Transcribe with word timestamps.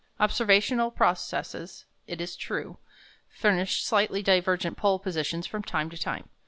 Observational 0.19 0.89
processes, 0.89 1.85
it 2.07 2.19
is 2.19 2.35
true, 2.35 2.79
furnished 3.29 3.85
slightly 3.85 4.23
divergent 4.23 4.75
pole 4.75 4.97
positions 4.97 5.45
from 5.45 5.61
time 5.61 5.91
to 5.91 5.97
time. 5.99 6.27